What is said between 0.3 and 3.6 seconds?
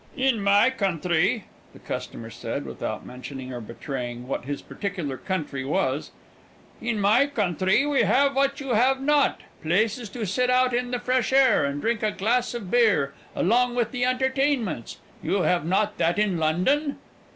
my country," the customer said, without mentioning